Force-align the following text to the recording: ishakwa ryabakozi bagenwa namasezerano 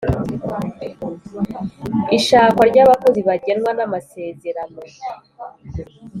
ishakwa 2.17 2.63
ryabakozi 2.71 3.19
bagenwa 3.29 3.69
namasezerano 3.77 4.79